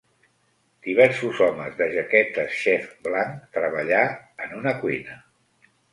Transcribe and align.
Diversos 0.85 1.41
homes 1.47 1.75
de 1.81 1.87
jaquetes 1.95 2.55
xef 2.61 2.87
blanc 3.09 3.37
treballar 3.59 4.03
en 4.47 4.57
una 4.63 4.75
cuina. 4.85 5.21